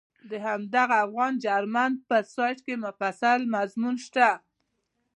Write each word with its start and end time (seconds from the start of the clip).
د 0.29 0.31
همدغه 0.47 0.95
افغان 1.05 1.33
جرمن 1.43 1.91
په 2.07 2.17
سایټ 2.35 2.57
کې 2.65 2.75
مفصل 2.85 3.39
مضمون 3.55 3.95
شته. 4.05 4.29